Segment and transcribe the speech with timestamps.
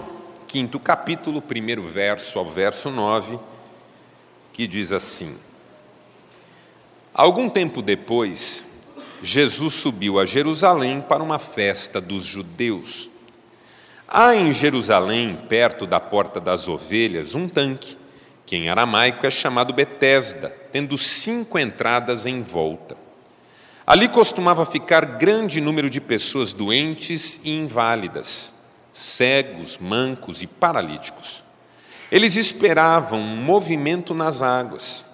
[0.47, 3.39] quinto capítulo, primeiro verso ao verso 9,
[4.53, 5.37] que diz assim:
[7.15, 8.67] Algum tempo depois,
[9.23, 13.09] Jesus subiu a Jerusalém para uma festa dos judeus.
[14.07, 17.97] Há em Jerusalém, perto da Porta das Ovelhas, um tanque,
[18.45, 22.95] que em aramaico é chamado Betesda, tendo cinco entradas em volta.
[23.87, 28.53] Ali costumava ficar grande número de pessoas doentes e inválidas,
[28.93, 31.45] cegos, mancos e paralíticos.
[32.11, 35.05] Eles esperavam um movimento nas águas.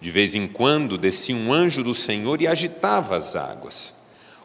[0.00, 3.92] De vez em quando descia um anjo do Senhor e agitava as águas.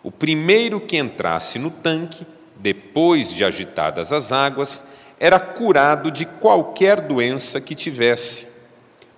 [0.02, 2.26] O primeiro que entrasse no tanque,
[2.56, 4.82] depois de agitadas as águas,
[5.20, 8.48] era curado de qualquer doença que tivesse.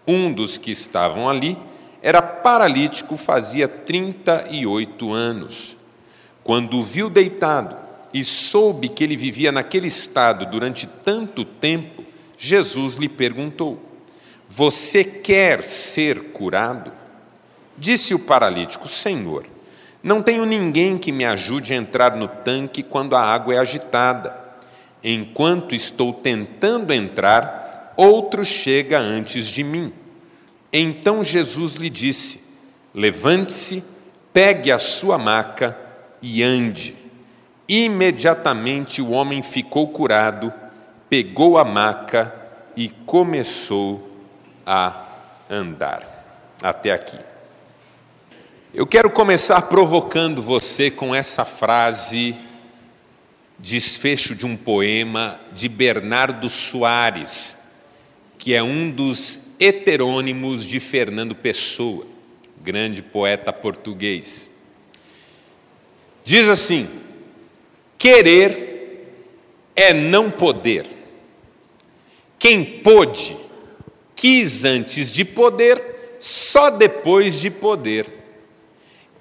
[0.06, 1.58] Um dos que estavam ali
[2.02, 5.78] era paralítico fazia 38 anos.
[6.44, 7.76] Quando o viu deitado
[8.14, 12.04] e soube que ele vivia naquele estado durante tanto tempo,
[12.38, 13.80] Jesus lhe perguntou:
[14.48, 16.92] Você quer ser curado?
[17.78, 19.46] Disse o paralítico: Senhor,
[20.02, 24.38] não tenho ninguém que me ajude a entrar no tanque quando a água é agitada.
[25.04, 29.94] Enquanto estou tentando entrar, outro chega antes de mim.
[30.72, 32.44] Então Jesus lhe disse:
[32.94, 33.84] Levante-se,
[34.34, 35.78] pegue a sua maca
[36.22, 36.96] e ande.
[37.68, 40.54] Imediatamente o homem ficou curado,
[41.10, 42.34] pegou a maca
[42.76, 44.10] e começou
[44.66, 45.06] a
[45.50, 46.56] andar.
[46.62, 47.18] Até aqui.
[48.74, 52.36] Eu quero começar provocando você com essa frase,
[53.58, 57.58] desfecho de um poema de Bernardo Soares,
[58.38, 62.08] que é um dos heterônimos de Fernando Pessoa,
[62.62, 64.50] grande poeta português.
[66.24, 66.88] Diz assim:
[67.98, 68.70] querer
[69.76, 70.86] é não poder.
[72.38, 73.36] Quem pôde,
[74.16, 78.06] quis antes de poder, só depois de poder.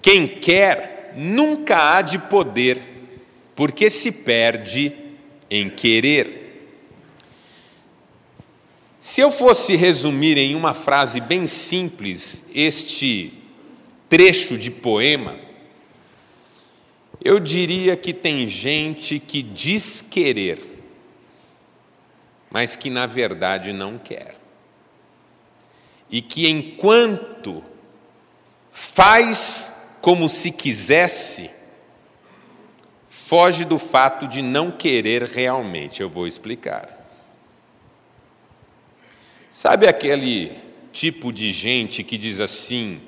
[0.00, 2.78] Quem quer, nunca há de poder,
[3.56, 4.92] porque se perde
[5.50, 6.47] em querer.
[9.00, 13.32] Se eu fosse resumir em uma frase bem simples este
[14.08, 15.38] trecho de poema,
[17.22, 20.60] eu diria que tem gente que diz querer,
[22.50, 24.36] mas que na verdade não quer.
[26.10, 27.62] E que enquanto
[28.72, 31.50] faz como se quisesse,
[33.08, 36.00] foge do fato de não querer realmente.
[36.00, 36.97] Eu vou explicar.
[39.58, 40.56] Sabe aquele
[40.92, 43.00] tipo de gente que diz assim: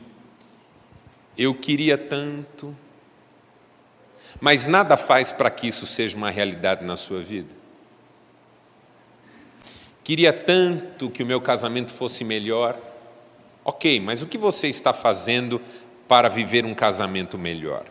[1.38, 2.76] eu queria tanto,
[4.40, 7.54] mas nada faz para que isso seja uma realidade na sua vida?
[10.02, 12.76] Queria tanto que o meu casamento fosse melhor.
[13.64, 15.62] Ok, mas o que você está fazendo
[16.08, 17.84] para viver um casamento melhor?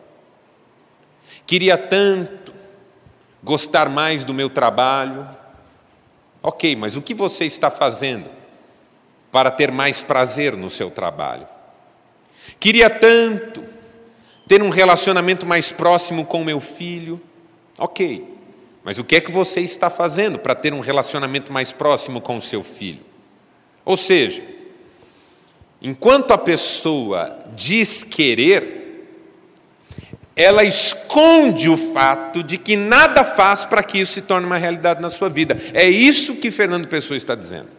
[1.48, 2.54] Queria tanto
[3.42, 5.30] gostar mais do meu trabalho.
[6.44, 8.39] Ok, mas o que você está fazendo
[9.32, 11.48] para ter mais prazer no seu trabalho.
[12.60, 13.64] Queria tanto
[14.48, 17.22] ter um relacionamento mais próximo com meu filho.
[17.78, 18.28] Ok,
[18.84, 22.38] mas o que é que você está fazendo para ter um relacionamento mais próximo com
[22.38, 23.02] o seu filho?
[23.86, 24.42] Ou seja,
[25.82, 29.06] enquanto a pessoa diz querer,
[30.36, 35.02] ela esconde o fato de que nada faz para que isso se torne uma realidade
[35.02, 35.58] na sua vida.
[35.74, 37.79] É isso que Fernando Pessoa está dizendo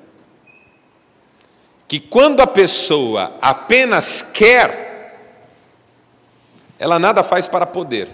[1.90, 5.18] que quando a pessoa apenas quer,
[6.78, 8.08] ela nada faz para poder.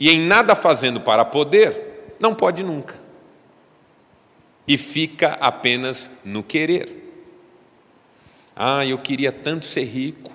[0.00, 2.98] E em nada fazendo para poder, não pode nunca.
[4.66, 7.14] E fica apenas no querer.
[8.56, 10.32] Ah, eu queria tanto ser rico.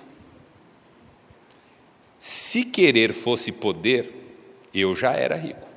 [2.18, 4.34] Se querer fosse poder,
[4.72, 5.68] eu já era rico,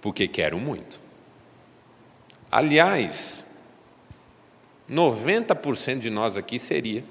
[0.00, 1.00] porque quero muito.
[2.48, 3.44] Aliás,
[4.90, 7.04] 90% de nós aqui seria.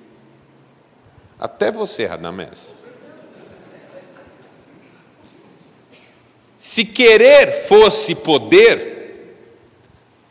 [1.40, 2.76] Até você, Radamés.
[6.58, 9.38] Se querer fosse poder,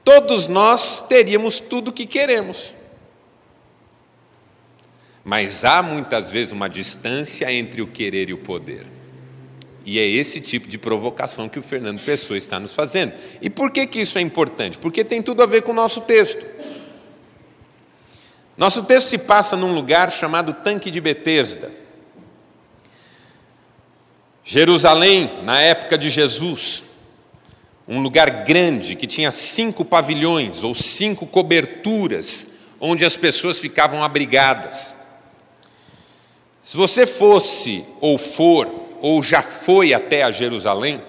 [0.05, 2.75] todos nós teríamos tudo o que queremos.
[5.25, 8.87] Mas há muitas vezes uma distância entre o querer e o poder.
[9.87, 13.15] E é esse tipo de provocação que o Fernando Pessoa está nos fazendo.
[13.41, 14.77] E por que, que isso é importante?
[14.77, 16.45] Porque tem tudo a ver com o nosso texto.
[18.59, 21.71] Nosso texto se passa num lugar chamado Tanque de Betesda.
[24.43, 26.83] Jerusalém, na época de Jesus,
[27.87, 32.49] um lugar grande que tinha cinco pavilhões ou cinco coberturas
[32.81, 34.93] onde as pessoas ficavam abrigadas.
[36.61, 38.69] Se você fosse ou for
[39.01, 41.01] ou já foi até a Jerusalém,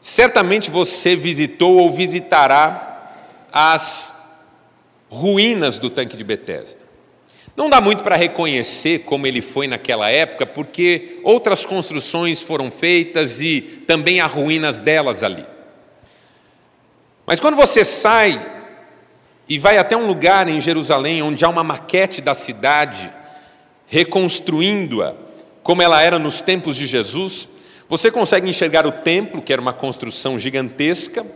[0.00, 3.12] certamente você visitou ou visitará
[3.52, 4.15] as
[5.08, 6.86] ruínas do tanque de Betesda.
[7.56, 13.40] Não dá muito para reconhecer como ele foi naquela época, porque outras construções foram feitas
[13.40, 15.44] e também há ruínas delas ali.
[17.24, 18.40] Mas quando você sai
[19.48, 23.10] e vai até um lugar em Jerusalém onde há uma maquete da cidade,
[23.86, 25.14] reconstruindo-a
[25.62, 27.48] como ela era nos tempos de Jesus,
[27.88, 31.26] você consegue enxergar o templo, que era uma construção gigantesca,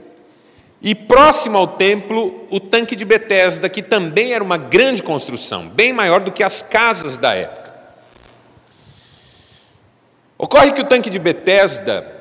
[0.82, 5.93] e próximo ao templo, o tanque de Betesda, que também era uma grande construção, bem
[5.93, 7.71] maior do que as casas da época.
[10.38, 12.17] Ocorre que o tanque de Betesda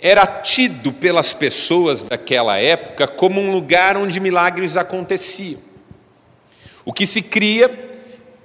[0.00, 5.60] era tido pelas pessoas daquela época como um lugar onde milagres aconteciam.
[6.82, 7.70] O que se cria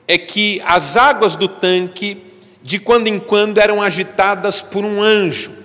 [0.07, 2.21] é que as águas do tanque,
[2.61, 5.60] de quando em quando, eram agitadas por um anjo.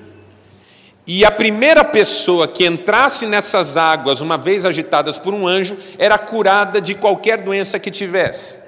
[1.06, 6.18] E a primeira pessoa que entrasse nessas águas, uma vez agitadas por um anjo, era
[6.18, 8.58] curada de qualquer doença que tivesse.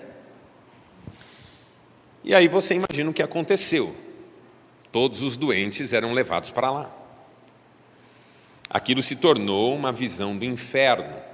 [2.23, 3.97] E aí você imagina o que aconteceu.
[4.93, 6.91] Todos os doentes eram levados para lá.
[8.71, 11.29] Aquilo se tornou uma visão do inferno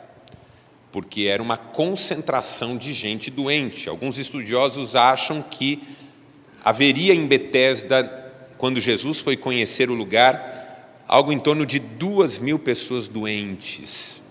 [0.95, 3.89] porque era uma concentração de gente doente.
[3.89, 5.83] Alguns estudiosos acham que
[6.65, 10.64] haveria em Betesda, quando Jesus foi conhecer o lugar,
[11.07, 14.23] algo em torno de duas mil pessoas doentes,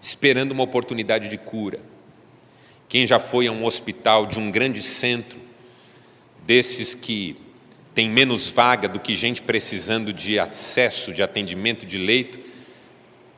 [0.00, 1.80] esperando uma oportunidade de cura.
[2.88, 5.40] Quem já foi a um hospital de um grande centro,
[6.44, 7.36] desses que
[7.94, 12.40] tem menos vaga do que gente precisando de acesso, de atendimento de leito,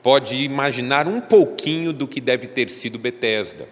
[0.02, 3.68] pode imaginar um pouquinho do que deve ter sido Betesda.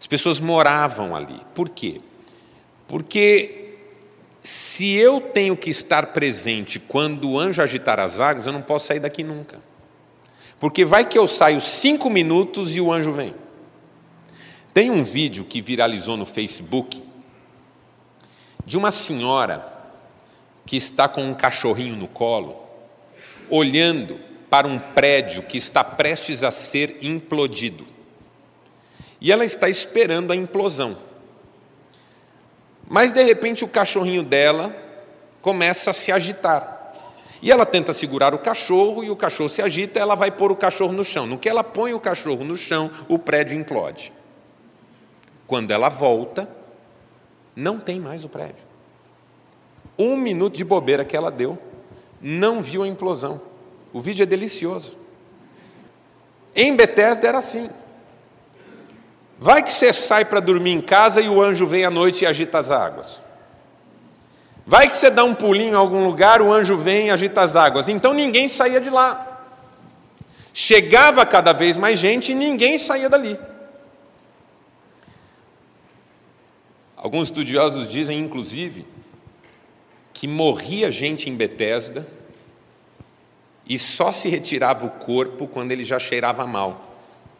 [0.00, 1.40] As pessoas moravam ali.
[1.54, 2.00] Por quê?
[2.86, 3.63] Porque
[4.46, 8.88] se eu tenho que estar presente quando o anjo agitar as águas, eu não posso
[8.88, 9.62] sair daqui nunca.
[10.60, 13.34] Porque vai que eu saio cinco minutos e o anjo vem.
[14.74, 17.02] Tem um vídeo que viralizou no Facebook
[18.66, 19.66] de uma senhora
[20.66, 22.56] que está com um cachorrinho no colo,
[23.48, 24.20] olhando
[24.50, 27.86] para um prédio que está prestes a ser implodido.
[29.22, 30.98] E ela está esperando a implosão.
[32.88, 34.74] Mas de repente o cachorrinho dela
[35.40, 36.74] começa a se agitar.
[37.42, 40.56] E ela tenta segurar o cachorro e o cachorro se agita, ela vai pôr o
[40.56, 41.26] cachorro no chão.
[41.26, 44.12] No que ela põe o cachorro no chão, o prédio implode.
[45.46, 46.48] Quando ela volta,
[47.54, 48.64] não tem mais o prédio.
[49.98, 51.58] Um minuto de bobeira que ela deu,
[52.20, 53.40] não viu a implosão.
[53.92, 54.96] O vídeo é delicioso.
[56.56, 57.68] Em Betesda era assim.
[59.44, 62.26] Vai que você sai para dormir em casa e o anjo vem à noite e
[62.26, 63.20] agita as águas.
[64.66, 67.54] Vai que você dá um pulinho em algum lugar, o anjo vem e agita as
[67.54, 67.86] águas.
[67.86, 69.44] Então ninguém saía de lá.
[70.54, 73.38] Chegava cada vez mais gente e ninguém saía dali.
[76.96, 78.86] Alguns estudiosos dizem, inclusive,
[80.14, 82.08] que morria gente em Betesda
[83.68, 86.93] e só se retirava o corpo quando ele já cheirava mal.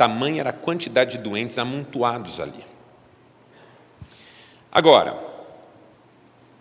[0.05, 2.63] Tamanha era a quantidade de doentes amontoados ali.
[4.71, 5.19] Agora,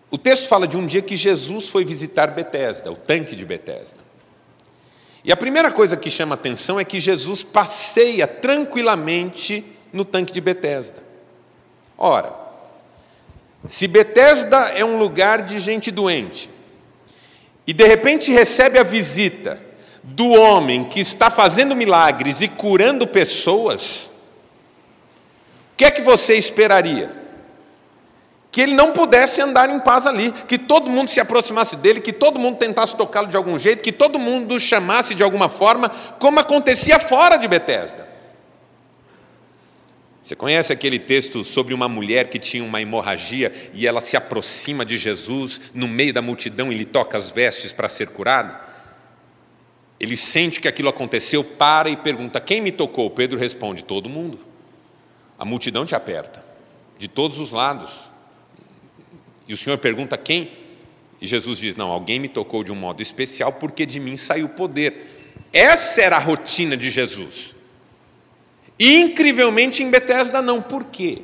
[0.09, 3.99] o texto fala de um dia que Jesus foi visitar Betesda, o tanque de Betesda.
[5.25, 10.39] E a primeira coisa que chama atenção é que Jesus passeia tranquilamente no tanque de
[10.39, 11.03] Betesda.
[11.97, 12.33] Ora,
[13.67, 16.49] se Betesda é um lugar de gente doente,
[17.67, 19.61] e de repente recebe a visita
[20.03, 24.11] do homem que está fazendo milagres e curando pessoas,
[25.73, 27.23] o que é que você esperaria?
[28.51, 32.13] Que ele não pudesse andar em paz ali, que todo mundo se aproximasse dele, que
[32.13, 36.39] todo mundo tentasse tocá-lo de algum jeito, que todo mundo chamasse de alguma forma, como
[36.39, 38.07] acontecia fora de Betesda.
[40.23, 44.85] Você conhece aquele texto sobre uma mulher que tinha uma hemorragia e ela se aproxima
[44.85, 48.62] de Jesus no meio da multidão e lhe toca as vestes para ser curada?
[50.03, 53.09] Ele sente que aquilo aconteceu, para e pergunta: Quem me tocou?
[53.09, 54.37] Pedro responde: Todo mundo.
[55.39, 56.43] A multidão te aperta,
[56.99, 58.11] de todos os lados.
[59.47, 60.51] E o Senhor pergunta: Quem?
[61.21, 64.49] E Jesus diz: Não, alguém me tocou de um modo especial porque de mim saiu
[64.49, 65.31] poder.
[65.53, 67.55] Essa era a rotina de Jesus.
[68.77, 70.61] Incrivelmente em Betesda não.
[70.61, 71.21] Por quê?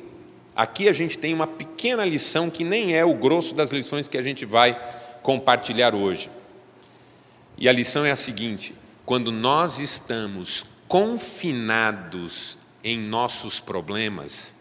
[0.56, 4.18] Aqui a gente tem uma pequena lição que nem é o grosso das lições que
[4.18, 4.80] a gente vai
[5.22, 6.30] compartilhar hoje.
[7.60, 8.74] E a lição é a seguinte:
[9.06, 14.56] quando nós estamos confinados em nossos problemas,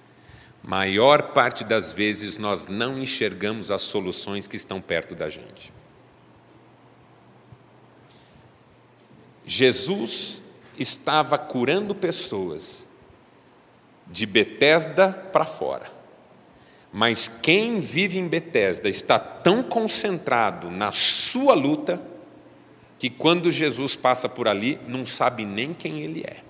[0.63, 5.73] maior parte das vezes nós não enxergamos as soluções que estão perto da gente.
[9.47, 10.43] Jesus
[10.77, 12.87] estava curando pessoas
[14.07, 15.91] de Betesda para fora.
[16.93, 22.03] Mas quem vive em Betesda está tão concentrado na sua luta
[22.99, 26.43] que quando Jesus passa por ali não sabe nem quem ele é.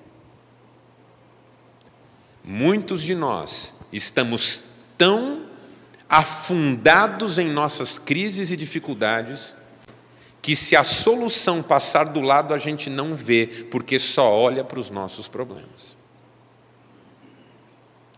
[2.43, 4.63] Muitos de nós estamos
[4.97, 5.47] tão
[6.09, 9.55] afundados em nossas crises e dificuldades
[10.41, 14.79] que se a solução passar do lado a gente não vê, porque só olha para
[14.79, 15.95] os nossos problemas.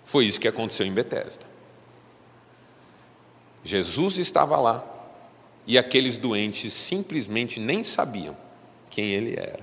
[0.05, 1.51] Foi isso que aconteceu em Betesda.
[3.65, 5.00] Jesus estava lá
[5.71, 8.37] e aqueles doentes simplesmente nem sabiam
[8.91, 9.61] quem ele era.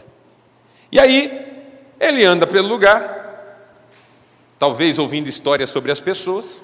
[0.90, 1.66] E aí,
[2.00, 3.76] ele anda pelo lugar,
[4.58, 6.62] talvez ouvindo histórias sobre as pessoas,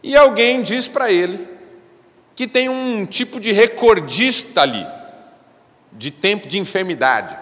[0.00, 1.48] e alguém diz para ele
[2.36, 4.86] que tem um tipo de recordista ali,
[5.90, 7.36] de tempo de enfermidade.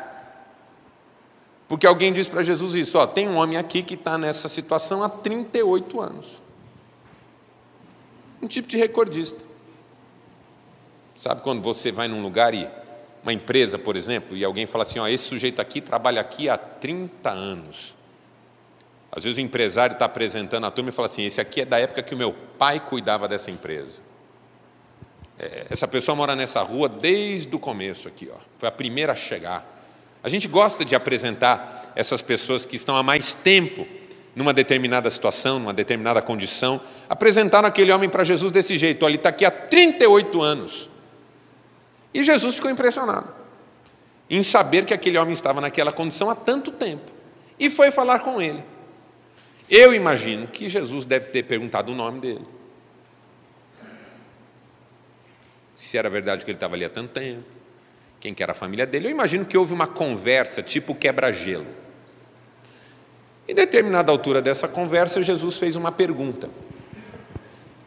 [1.68, 5.02] Porque alguém diz para Jesus isso: ó, tem um homem aqui que está nessa situação
[5.02, 6.40] há 38 anos.
[8.40, 9.51] Um tipo de recordista.
[11.22, 12.68] Sabe quando você vai num lugar e
[13.22, 16.58] uma empresa, por exemplo, e alguém fala assim: ó, esse sujeito aqui trabalha aqui há
[16.58, 17.94] 30 anos.
[19.08, 21.78] Às vezes o empresário está apresentando a turma e fala assim: esse aqui é da
[21.78, 24.02] época que o meu pai cuidava dessa empresa.
[25.38, 28.38] É, essa pessoa mora nessa rua desde o começo aqui, ó.
[28.58, 29.64] Foi a primeira a chegar.
[30.24, 33.86] A gente gosta de apresentar essas pessoas que estão há mais tempo
[34.34, 36.80] numa determinada situação, numa determinada condição.
[37.08, 40.90] Apresentaram aquele homem para Jesus desse jeito: olha, ele está aqui há 38 anos.
[42.12, 43.28] E Jesus ficou impressionado
[44.28, 47.10] em saber que aquele homem estava naquela condição há tanto tempo.
[47.58, 48.62] E foi falar com ele.
[49.68, 52.46] Eu imagino que Jesus deve ter perguntado o nome dele.
[55.82, 57.42] se era verdade que ele estava ali há tanto tempo,
[58.20, 59.08] quem que era a família dele.
[59.08, 61.66] Eu imagino que houve uma conversa tipo quebra-gelo.
[63.48, 66.48] Em determinada altura dessa conversa, Jesus fez uma pergunta.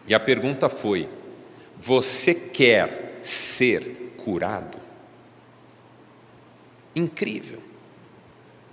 [0.06, 1.08] E a pergunta foi:
[1.78, 4.80] Você quer ser curado?
[6.96, 7.62] Incrível.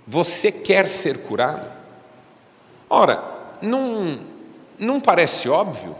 [0.07, 1.71] Você quer ser curado?
[2.89, 3.23] Ora,
[3.61, 4.19] não,
[4.79, 5.95] não parece óbvio?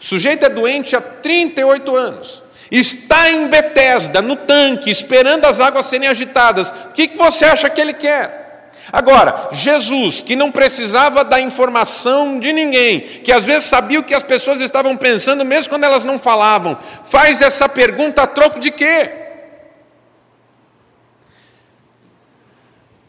[0.00, 2.42] O sujeito é doente há 38 anos.
[2.70, 6.70] Está em Betesda, no tanque, esperando as águas serem agitadas.
[6.70, 8.49] O que você acha que ele quer?
[8.92, 14.14] Agora, Jesus, que não precisava da informação de ninguém, que às vezes sabia o que
[14.14, 18.70] as pessoas estavam pensando, mesmo quando elas não falavam, faz essa pergunta a troco de
[18.70, 19.20] quê?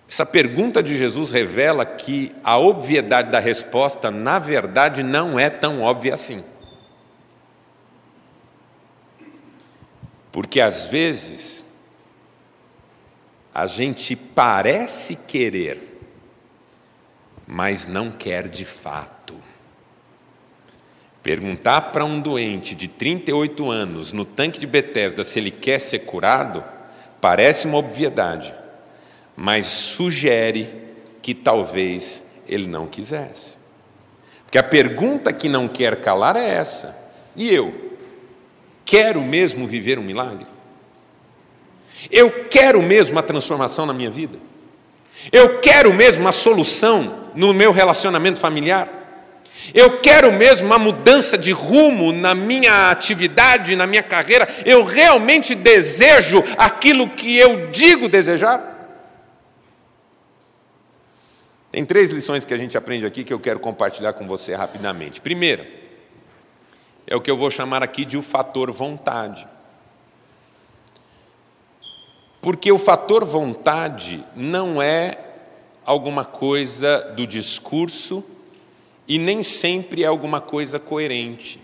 [0.08, 5.82] Essa pergunta de Jesus revela que a obviedade da resposta, na verdade, não é tão
[5.82, 6.44] óbvia assim.
[10.34, 11.66] Porque às vezes
[13.54, 16.00] a gente parece querer,
[17.46, 19.36] mas não quer de fato.
[21.22, 26.00] Perguntar para um doente de 38 anos no tanque de Betesda se ele quer ser
[26.00, 26.64] curado,
[27.20, 28.54] parece uma obviedade,
[29.36, 30.70] mas sugere
[31.22, 33.58] que talvez ele não quisesse.
[34.44, 36.98] Porque a pergunta que não quer calar é essa:
[37.36, 37.92] e eu?
[38.92, 40.46] quero mesmo viver um milagre?
[42.10, 44.38] Eu quero mesmo a transformação na minha vida?
[45.32, 49.02] Eu quero mesmo a solução no meu relacionamento familiar?
[49.74, 54.48] Eu quero mesmo uma mudança de rumo na minha atividade, na minha carreira?
[54.66, 58.70] Eu realmente desejo aquilo que eu digo desejar?
[61.72, 65.22] Tem três lições que a gente aprende aqui que eu quero compartilhar com você rapidamente.
[65.22, 65.66] Primeira,
[67.08, 69.48] é o que eu vou chamar aqui de o fator vontade.
[72.42, 75.18] Porque o fator vontade não é
[75.86, 78.24] alguma coisa do discurso
[79.08, 81.62] e nem sempre é alguma coisa coerente.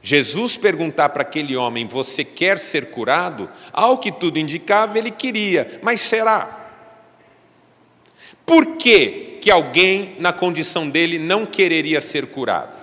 [0.00, 3.50] Jesus perguntar para aquele homem: Você quer ser curado?
[3.72, 6.60] Ao que tudo indicava, ele queria, mas será?
[8.46, 12.76] Por que, que alguém na condição dele não quereria ser curado?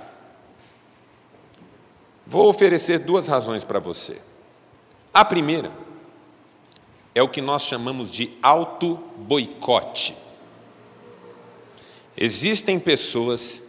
[2.25, 4.21] Vou oferecer duas razões para você.
[5.13, 5.71] A primeira
[7.13, 10.15] é o que nós chamamos de auto-boicote.
[12.15, 13.61] Existem pessoas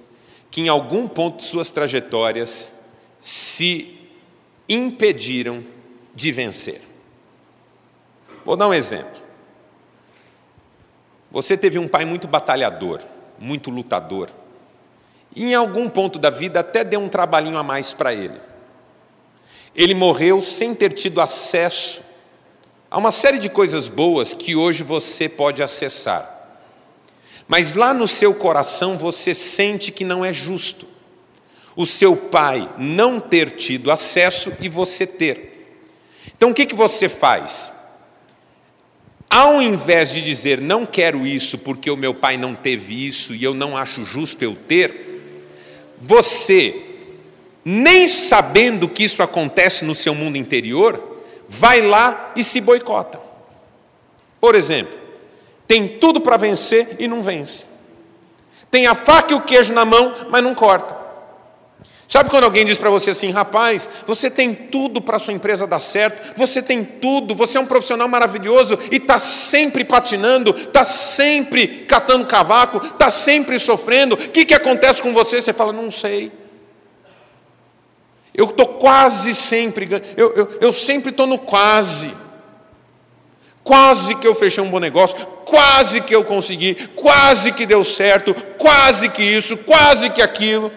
[0.51, 2.73] que, em algum ponto de suas trajetórias,
[3.19, 3.97] se
[4.69, 5.65] impediram
[6.15, 6.81] de vencer.
[8.45, 9.21] Vou dar um exemplo.
[11.31, 13.01] Você teve um pai muito batalhador,
[13.39, 14.31] muito lutador,
[15.35, 18.41] e em algum ponto da vida até deu um trabalhinho a mais para ele.
[19.75, 22.03] Ele morreu sem ter tido acesso
[22.91, 26.39] a uma série de coisas boas que hoje você pode acessar.
[27.47, 30.91] Mas lá no seu coração você sente que não é justo
[31.77, 35.79] o seu pai não ter tido acesso e você ter.
[36.37, 37.73] Então o que, que você faz?
[39.29, 43.43] Ao invés de dizer não quero isso porque o meu pai não teve isso e
[43.43, 45.23] eu não acho justo eu ter,
[45.99, 46.75] você,
[47.65, 51.10] nem sabendo que isso acontece no seu mundo interior,
[51.51, 53.21] vai lá e se boicota.
[54.41, 54.97] Por exemplo,
[55.67, 57.65] tem tudo para vencer e não vence.
[58.71, 60.97] Tem a faca e o queijo na mão, mas não corta.
[62.07, 65.79] Sabe quando alguém diz para você assim, rapaz, você tem tudo para sua empresa dar
[65.81, 71.85] certo, você tem tudo, você é um profissional maravilhoso e está sempre patinando, está sempre
[71.87, 75.41] catando cavaco, está sempre sofrendo, o que, que acontece com você?
[75.43, 76.33] Você fala, não sei.
[78.35, 82.13] Eu estou quase sempre, eu, eu, eu sempre estou no quase.
[83.63, 88.35] Quase que eu fechei um bom negócio, quase que eu consegui, quase que deu certo,
[88.57, 90.73] quase que isso, quase que aquilo.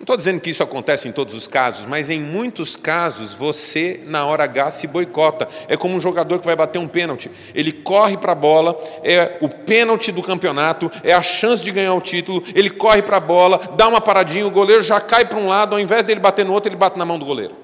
[0.00, 4.02] Não estou dizendo que isso acontece em todos os casos, mas em muitos casos você,
[4.06, 5.46] na hora H, se boicota.
[5.68, 7.30] É como um jogador que vai bater um pênalti.
[7.54, 11.92] Ele corre para a bola, é o pênalti do campeonato, é a chance de ganhar
[11.92, 12.42] o título.
[12.54, 15.74] Ele corre para a bola, dá uma paradinha, o goleiro já cai para um lado,
[15.74, 17.54] ao invés dele bater no outro, ele bate na mão do goleiro.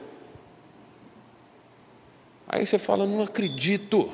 [2.47, 4.11] Aí você fala: não acredito,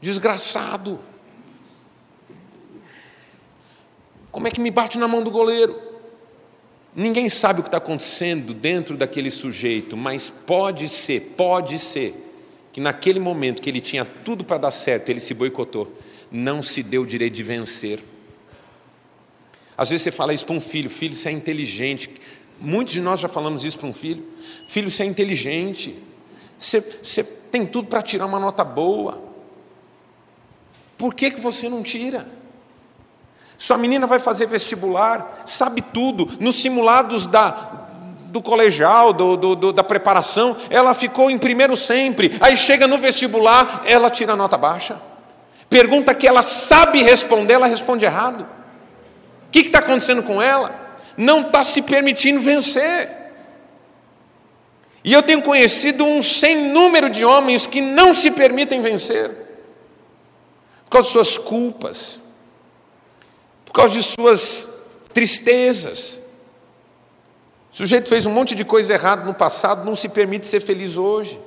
[0.00, 0.98] desgraçado.
[4.32, 5.95] Como é que me bate na mão do goleiro?
[6.96, 12.14] Ninguém sabe o que está acontecendo dentro daquele sujeito, mas pode ser, pode ser,
[12.72, 15.92] que naquele momento que ele tinha tudo para dar certo, ele se boicotou,
[16.32, 18.02] não se deu o direito de vencer.
[19.76, 22.10] Às vezes você fala isso para um filho, filho, você é inteligente.
[22.58, 24.24] Muitos de nós já falamos isso para um filho.
[24.66, 25.94] Filho, você é inteligente.
[26.58, 29.22] Você, você tem tudo para tirar uma nota boa.
[30.96, 32.26] Por que, que você não tira?
[33.58, 37.86] Sua menina vai fazer vestibular, sabe tudo, nos simulados da,
[38.26, 42.36] do colegial, do, do, do, da preparação, ela ficou em primeiro sempre.
[42.40, 45.00] Aí chega no vestibular, ela tira nota baixa.
[45.70, 48.46] Pergunta que ela sabe responder, ela responde errado.
[49.48, 50.74] O que está acontecendo com ela?
[51.16, 53.10] Não está se permitindo vencer.
[55.02, 59.30] E eu tenho conhecido um sem número de homens que não se permitem vencer,
[60.84, 62.20] por causa suas culpas,
[63.76, 64.70] causa de suas
[65.12, 66.18] tristezas.
[67.70, 70.96] O sujeito fez um monte de coisa errada no passado, não se permite ser feliz
[70.96, 71.38] hoje.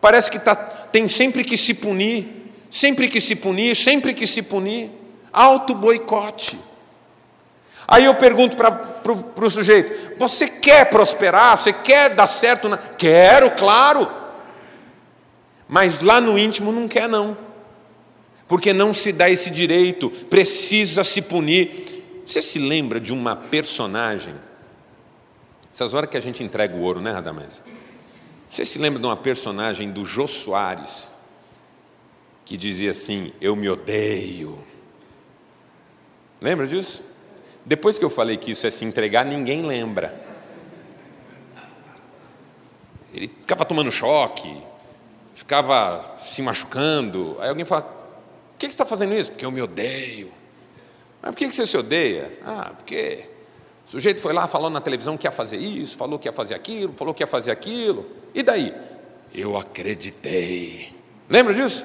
[0.00, 4.40] Parece que tá, tem sempre que se punir, sempre que se punir, sempre que se
[4.40, 4.90] punir.
[5.30, 6.58] Auto-boicote.
[7.86, 11.58] Aí eu pergunto para o sujeito: você quer prosperar?
[11.58, 12.66] Você quer dar certo?
[12.66, 12.78] Na...
[12.78, 14.10] Quero, claro.
[15.68, 17.43] Mas lá no íntimo não quer, não
[18.46, 22.22] porque não se dá esse direito, precisa se punir.
[22.26, 24.34] Você se lembra de uma personagem?
[25.72, 27.62] Essas horas que a gente entrega o ouro, né, Radamés?
[28.50, 31.10] Você se lembra de uma personagem do Jô Soares,
[32.44, 34.64] que dizia assim: Eu me odeio.
[36.40, 37.02] Lembra disso?
[37.64, 40.22] Depois que eu falei que isso é se entregar, ninguém lembra.
[43.12, 44.56] Ele ficava tomando choque,
[45.34, 47.36] ficava se machucando.
[47.40, 48.03] Aí alguém fala:
[48.54, 49.30] por que você está fazendo isso?
[49.30, 50.32] Porque eu me odeio.
[51.20, 52.38] Mas por que você se odeia?
[52.42, 53.24] Ah, porque
[53.86, 56.54] o sujeito foi lá, falou na televisão que ia fazer isso, falou que ia fazer
[56.54, 58.06] aquilo, falou que ia fazer aquilo.
[58.34, 58.72] E daí?
[59.34, 60.94] Eu acreditei.
[61.28, 61.84] Lembra disso?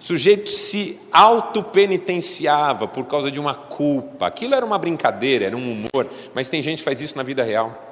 [0.00, 4.28] O sujeito se autopenitenciava por causa de uma culpa.
[4.28, 7.42] Aquilo era uma brincadeira, era um humor, mas tem gente que faz isso na vida
[7.42, 7.82] real.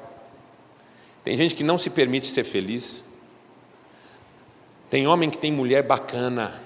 [1.24, 3.02] Tem gente que não se permite ser feliz.
[4.90, 6.62] Tem homem que tem mulher bacana,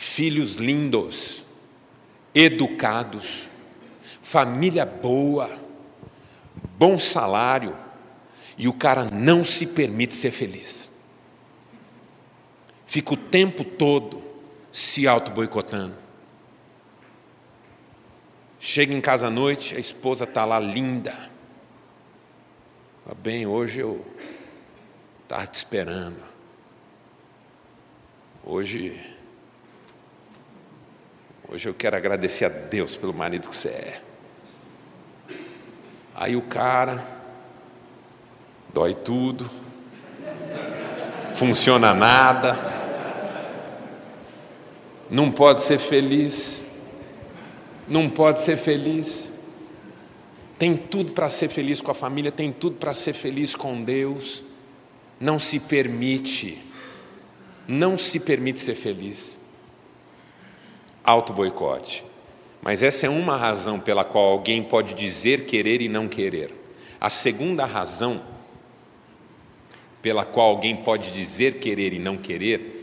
[0.00, 1.44] filhos lindos,
[2.34, 3.46] educados,
[4.22, 5.60] família boa,
[6.78, 7.76] bom salário,
[8.56, 10.90] e o cara não se permite ser feliz.
[12.86, 14.22] Fica o tempo todo
[14.72, 15.96] se auto-boicotando.
[18.58, 21.30] Chega em casa à noite, a esposa está lá linda.
[23.04, 24.02] Fala, bem, hoje eu
[25.24, 26.22] estava te esperando.
[28.42, 29.09] Hoje,
[31.50, 34.00] hoje eu quero agradecer a Deus pelo marido que você é.
[36.14, 37.04] Aí o cara
[38.72, 39.50] dói tudo,
[41.34, 42.58] funciona nada,
[45.10, 46.64] não pode ser feliz,
[47.88, 49.32] não pode ser feliz.
[50.58, 54.42] Tem tudo para ser feliz com a família, tem tudo para ser feliz com Deus,
[55.18, 56.70] não se permite
[57.70, 59.38] não se permite ser feliz.
[61.04, 62.04] Auto-boicote.
[62.62, 66.54] Mas essa é uma razão pela qual alguém pode dizer querer e não querer.
[67.00, 68.20] A segunda razão
[70.02, 72.80] pela qual alguém pode dizer querer e não querer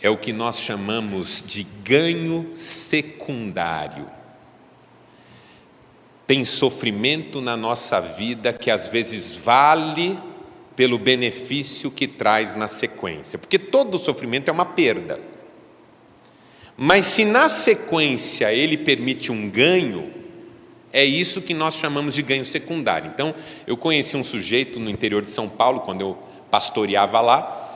[0.00, 4.06] é o que nós chamamos de ganho secundário.
[6.26, 10.18] Tem sofrimento na nossa vida que às vezes vale
[10.74, 15.20] pelo benefício que traz na sequência, porque todo sofrimento é uma perda.
[16.76, 20.12] Mas se na sequência ele permite um ganho,
[20.92, 23.10] é isso que nós chamamos de ganho secundário.
[23.12, 23.34] Então,
[23.66, 26.18] eu conheci um sujeito no interior de São Paulo, quando eu
[26.50, 27.66] pastoreava lá,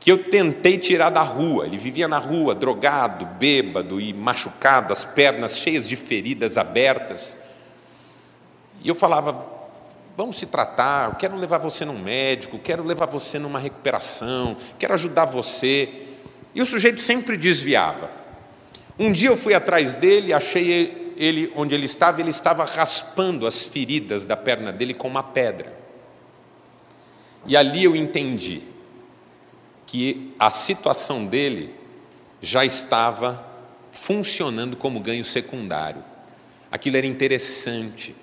[0.00, 1.66] que eu tentei tirar da rua.
[1.66, 7.36] Ele vivia na rua, drogado, bêbado e machucado, as pernas cheias de feridas abertas.
[8.82, 9.44] E eu falava,
[10.16, 14.94] vamos se tratar, eu quero levar você num médico, quero levar você numa recuperação, quero
[14.94, 16.07] ajudar você.
[16.54, 18.10] E o sujeito sempre desviava.
[18.98, 23.64] Um dia eu fui atrás dele, achei ele onde ele estava, ele estava raspando as
[23.64, 25.76] feridas da perna dele com uma pedra.
[27.46, 28.62] E ali eu entendi
[29.86, 31.74] que a situação dele
[32.42, 33.44] já estava
[33.90, 36.02] funcionando como ganho secundário.
[36.70, 38.14] Aquilo era interessante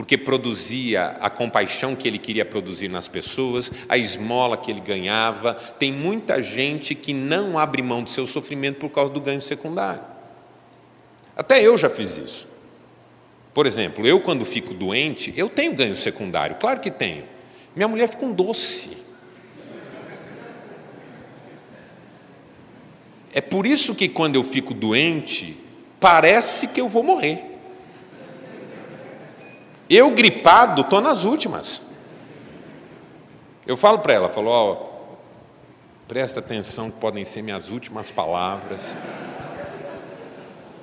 [0.00, 5.52] porque produzia a compaixão que ele queria produzir nas pessoas, a esmola que ele ganhava.
[5.52, 10.00] Tem muita gente que não abre mão do seu sofrimento por causa do ganho secundário.
[11.36, 12.48] Até eu já fiz isso.
[13.52, 17.24] Por exemplo, eu quando fico doente, eu tenho ganho secundário, claro que tenho.
[17.76, 18.96] Minha mulher fica um doce.
[23.34, 25.58] É por isso que quando eu fico doente,
[26.00, 27.49] parece que eu vou morrer.
[29.90, 31.82] Eu, gripado, estou nas últimas.
[33.66, 34.88] Eu falo para ela, falo, ó,
[36.06, 38.96] presta atenção que podem ser minhas últimas palavras.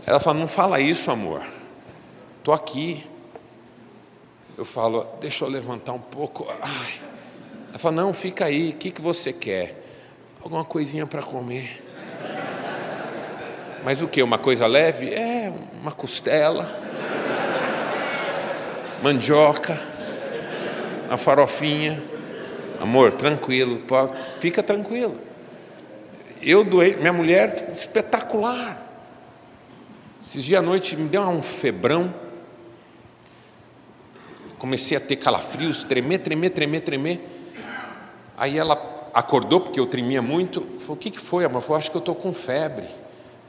[0.06, 1.41] Ela fala, não fala isso, amor.
[2.39, 3.08] Estou aqui.
[4.58, 6.46] Eu falo, deixa eu levantar um pouco.
[6.62, 6.93] Ai.
[7.70, 9.86] Ela fala, não, fica aí, o que, que você quer?
[10.43, 11.82] Alguma coisinha para comer.
[13.86, 14.22] Mas o que?
[14.22, 15.13] Uma coisa leve?
[15.13, 16.87] É, uma costela
[19.02, 19.80] mandioca,
[21.10, 22.04] a farofinha.
[22.80, 23.82] Amor, tranquilo,
[24.40, 25.20] fica tranquilo.
[26.42, 28.86] Eu doei, minha mulher, espetacular.
[30.24, 32.14] Esses dias à noite me deu um febrão.
[34.60, 37.22] Comecei a ter calafrios, tremer, tremer, tremer, tremer.
[38.38, 40.62] Aí ela acordou, porque eu tremia muito.
[40.80, 41.62] Falou: O que, que foi, amor?
[41.62, 42.88] Falou: Acho que eu estou com febre.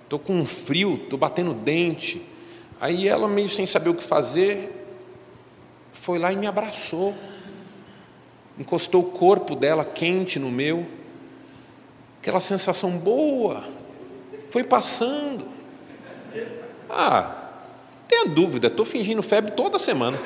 [0.05, 2.23] Estou com frio, estou batendo dente.
[2.81, 4.78] Aí ela, meio sem saber o que fazer,
[6.09, 7.14] foi lá e me abraçou,
[8.59, 10.87] encostou o corpo dela quente no meu,
[12.18, 13.62] aquela sensação boa,
[14.51, 15.47] foi passando.
[16.88, 17.31] Ah,
[18.09, 20.16] tenha dúvida, estou fingindo febre toda semana.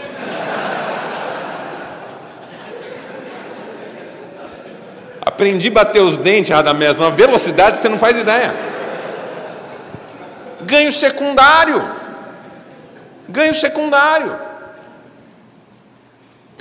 [5.20, 8.54] Aprendi a bater os dentes, Radamés, numa velocidade que você não faz ideia.
[10.60, 11.82] Ganho secundário.
[13.28, 14.51] Ganho secundário.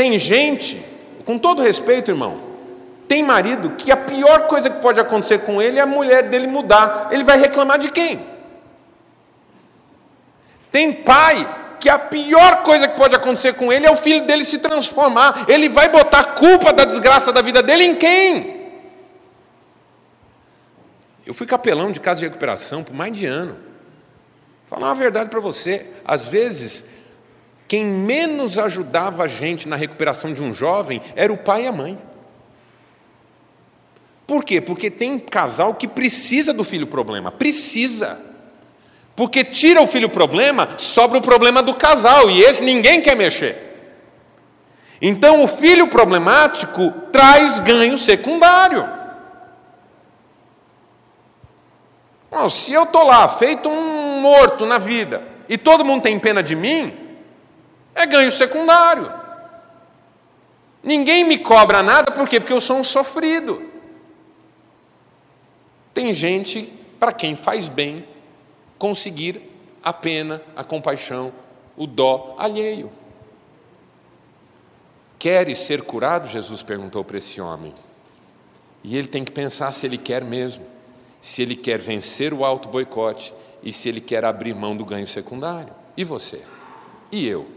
[0.01, 0.83] Tem gente,
[1.25, 2.41] com todo respeito, irmão,
[3.07, 6.47] tem marido que a pior coisa que pode acontecer com ele é a mulher dele
[6.47, 7.09] mudar.
[7.11, 8.19] Ele vai reclamar de quem?
[10.71, 11.47] Tem pai
[11.79, 15.45] que a pior coisa que pode acontecer com ele é o filho dele se transformar.
[15.47, 18.71] Ele vai botar a culpa da desgraça da vida dele em quem?
[21.27, 23.55] Eu fui capelão de casa de recuperação por mais de ano.
[24.67, 25.85] Falar uma verdade para você.
[26.03, 26.85] Às vezes
[27.71, 31.71] quem menos ajudava a gente na recuperação de um jovem era o pai e a
[31.71, 31.97] mãe.
[34.27, 34.59] Por quê?
[34.59, 38.19] Porque tem casal que precisa do filho problema, precisa.
[39.15, 43.55] Porque tira o filho problema, sobra o problema do casal, e esse ninguém quer mexer.
[45.01, 48.85] Então o filho problemático traz ganho secundário.
[52.29, 56.43] Bom, se eu estou lá, feito um morto na vida, e todo mundo tem pena
[56.43, 57.00] de mim,
[57.95, 59.11] é ganho secundário.
[60.83, 62.39] Ninguém me cobra nada, por quê?
[62.39, 63.69] Porque eu sou um sofrido.
[65.93, 68.07] Tem gente para quem faz bem
[68.77, 69.41] conseguir
[69.83, 71.31] a pena, a compaixão,
[71.75, 72.91] o dó alheio.
[75.19, 76.27] Queres ser curado?
[76.27, 77.73] Jesus perguntou para esse homem.
[78.83, 80.65] E ele tem que pensar se ele quer mesmo,
[81.21, 85.05] se ele quer vencer o alto boicote e se ele quer abrir mão do ganho
[85.05, 85.73] secundário.
[85.95, 86.41] E você?
[87.11, 87.47] E eu?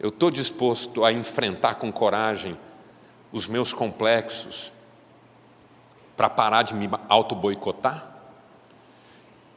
[0.00, 2.56] Eu estou disposto a enfrentar com coragem
[3.32, 4.72] os meus complexos
[6.16, 8.16] para parar de me auto-boicotar?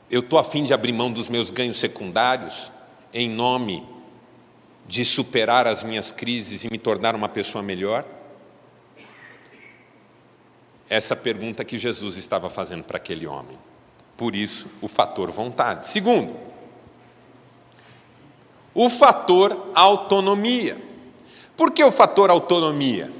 [0.09, 2.71] Eu estou afim de abrir mão dos meus ganhos secundários
[3.13, 3.87] em nome
[4.87, 8.05] de superar as minhas crises e me tornar uma pessoa melhor?
[10.89, 13.57] Essa pergunta que Jesus estava fazendo para aquele homem.
[14.17, 15.87] Por isso, o fator vontade.
[15.87, 16.50] Segundo,
[18.73, 20.77] o fator autonomia.
[21.55, 23.11] Por que o fator autonomia?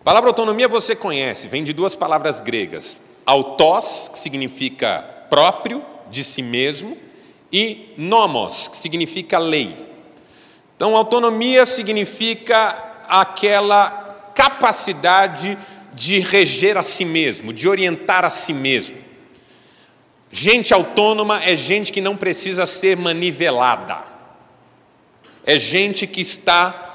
[0.00, 2.96] A palavra autonomia você conhece, vem de duas palavras gregas:
[3.26, 6.96] autós, que significa próprio, de si mesmo,
[7.52, 9.88] e nomos, que significa lei.
[10.76, 15.58] Então, autonomia significa aquela capacidade
[15.92, 18.96] de reger a si mesmo, de orientar a si mesmo.
[20.30, 24.04] Gente autônoma é gente que não precisa ser manivelada,
[25.44, 26.88] é gente que está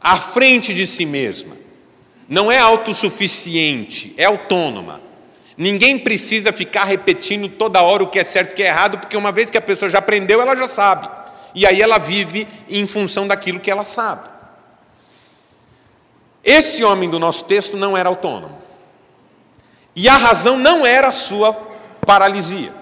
[0.00, 1.56] à frente de si mesma,
[2.28, 5.00] não é autossuficiente, é autônoma.
[5.56, 8.98] Ninguém precisa ficar repetindo toda hora o que é certo e o que é errado,
[8.98, 11.08] porque uma vez que a pessoa já aprendeu, ela já sabe.
[11.54, 14.28] E aí ela vive em função daquilo que ela sabe.
[16.44, 18.56] Esse homem do nosso texto não era autônomo.
[19.96, 21.52] E a razão não era a sua
[22.06, 22.72] paralisia.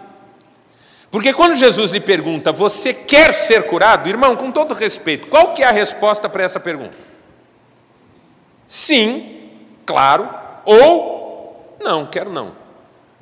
[1.16, 4.07] Porque quando Jesus lhe pergunta, você quer ser curado?
[4.07, 6.94] Irmão, com todo respeito, qual que é a resposta para essa pergunta?
[8.68, 9.48] Sim,
[9.87, 10.29] claro,
[10.66, 12.55] ou não, quero não.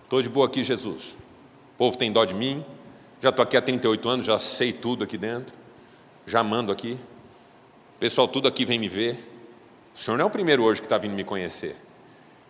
[0.03, 1.13] Estou de boa aqui, Jesus.
[1.75, 2.65] O povo tem dó de mim,
[3.21, 5.55] já estou aqui há 38 anos, já sei tudo aqui dentro,
[6.27, 6.99] já mando aqui.
[8.01, 9.25] Pessoal tudo aqui vem me ver.
[9.95, 11.77] O senhor não é o primeiro hoje que está vindo me conhecer.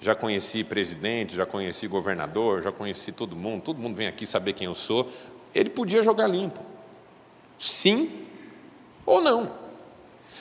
[0.00, 4.54] Já conheci presidente, já conheci governador, já conheci todo mundo, todo mundo vem aqui saber
[4.54, 5.10] quem eu sou.
[5.54, 6.60] Ele podia jogar limpo.
[7.58, 8.10] Sim
[9.06, 9.52] ou não.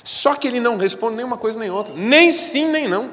[0.03, 3.11] Só que ele não responde nem uma coisa nem outra, nem sim nem não.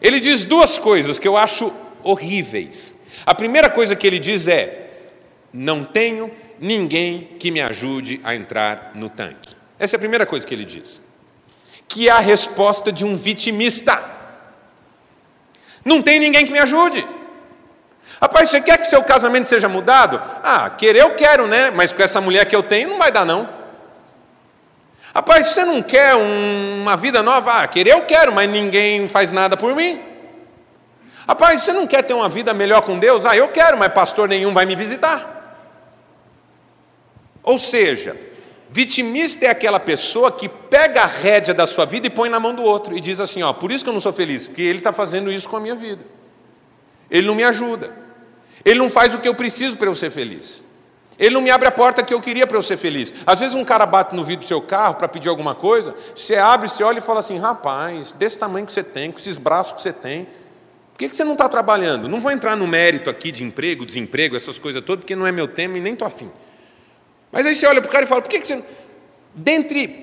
[0.00, 1.72] Ele diz duas coisas que eu acho
[2.02, 2.94] horríveis.
[3.24, 4.90] A primeira coisa que ele diz é:
[5.52, 9.54] não tenho ninguém que me ajude a entrar no tanque.
[9.78, 11.02] Essa é a primeira coisa que ele diz.
[11.86, 14.02] Que é a resposta de um vitimista.
[15.84, 17.06] Não tem ninguém que me ajude.
[18.20, 20.20] Rapaz, você quer que seu casamento seja mudado?
[20.42, 21.70] Ah, querer eu quero, né?
[21.70, 23.48] Mas com essa mulher que eu tenho não vai dar, não.
[25.14, 27.62] Rapaz, você não quer uma vida nova?
[27.62, 30.00] Ah, querer eu quero, mas ninguém faz nada por mim.
[31.28, 33.26] Rapaz, você não quer ter uma vida melhor com Deus?
[33.26, 35.32] Ah, eu quero, mas pastor nenhum vai me visitar.
[37.42, 38.16] Ou seja,
[38.70, 42.54] vitimista é aquela pessoa que pega a rédea da sua vida e põe na mão
[42.54, 44.78] do outro e diz assim: ó, por isso que eu não sou feliz, porque ele
[44.78, 46.02] está fazendo isso com a minha vida.
[47.10, 48.01] Ele não me ajuda.
[48.64, 50.62] Ele não faz o que eu preciso para eu ser feliz.
[51.18, 53.12] Ele não me abre a porta que eu queria para eu ser feliz.
[53.26, 56.36] Às vezes um cara bate no vidro do seu carro para pedir alguma coisa, você
[56.36, 59.74] abre, você olha e fala assim: rapaz, desse tamanho que você tem, com esses braços
[59.74, 60.26] que você tem,
[60.92, 62.08] por que você não está trabalhando?
[62.08, 65.32] Não vou entrar no mérito aqui de emprego, desemprego, essas coisas todas, porque não é
[65.32, 66.30] meu tema e nem estou afim.
[67.30, 68.62] Mas aí você olha para o cara e fala: por que, que você.
[69.34, 70.02] Dentre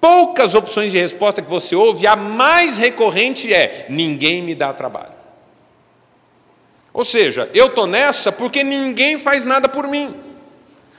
[0.00, 5.19] poucas opções de resposta que você ouve, a mais recorrente é: ninguém me dá trabalho.
[6.92, 10.14] Ou seja, eu estou nessa porque ninguém faz nada por mim.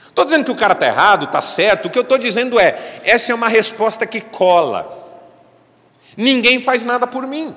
[0.06, 3.00] Estou dizendo que o cara está errado, está certo, o que eu estou dizendo é:
[3.04, 5.00] essa é uma resposta que cola.
[6.16, 7.54] Ninguém faz nada por mim.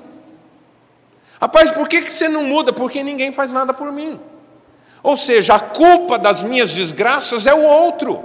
[1.40, 2.72] Rapaz, por que, que você não muda?
[2.72, 4.18] Porque ninguém faz nada por mim.
[5.02, 8.24] Ou seja, a culpa das minhas desgraças é o outro.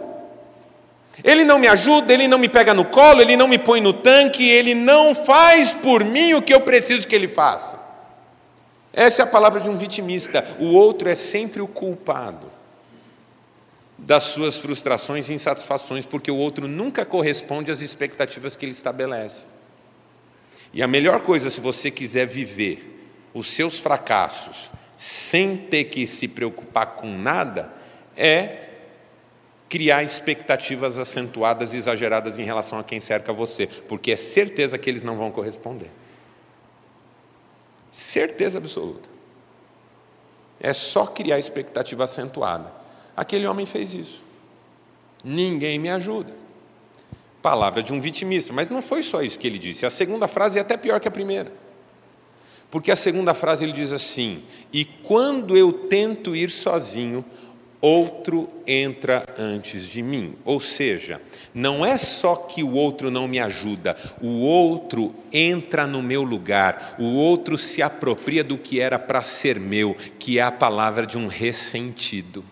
[1.23, 3.91] Ele não me ajuda, ele não me pega no colo, ele não me põe no
[3.91, 7.80] tanque, ele não faz por mim o que eu preciso que ele faça.
[8.93, 10.57] Essa é a palavra de um vitimista.
[10.59, 12.51] O outro é sempre o culpado
[13.97, 19.47] das suas frustrações e insatisfações, porque o outro nunca corresponde às expectativas que ele estabelece.
[20.73, 26.27] E a melhor coisa, se você quiser viver os seus fracassos, sem ter que se
[26.27, 27.71] preocupar com nada,
[28.15, 28.69] é
[29.69, 34.89] criar expectativas acentuadas e exageradas em relação a quem cerca você, porque é certeza que
[34.89, 35.89] eles não vão corresponder.
[37.91, 39.09] Certeza absoluta.
[40.59, 42.71] É só criar expectativa acentuada.
[43.15, 44.21] Aquele homem fez isso.
[45.23, 46.33] Ninguém me ajuda.
[47.41, 49.85] Palavra de um vitimista, mas não foi só isso que ele disse.
[49.85, 51.51] A segunda frase é até pior que a primeira.
[52.69, 57.25] Porque a segunda frase ele diz assim: E quando eu tento ir sozinho,
[57.81, 60.35] outro entra antes de mim.
[60.45, 61.19] Ou seja,
[61.53, 66.95] não é só que o outro não me ajuda, o outro entra no meu lugar,
[66.99, 71.17] o outro se apropria do que era para ser meu, que é a palavra de
[71.17, 72.45] um ressentido.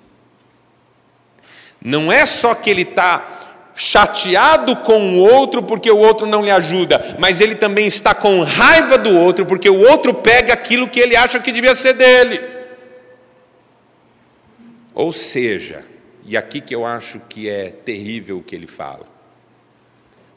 [1.81, 6.51] Não é só que ele está chateado com o outro porque o outro não lhe
[6.51, 10.99] ajuda, mas ele também está com raiva do outro porque o outro pega aquilo que
[10.99, 12.58] ele acha que devia ser dele.
[14.99, 15.85] Ou seja,
[16.25, 19.07] e aqui que eu acho que é terrível o que ele fala,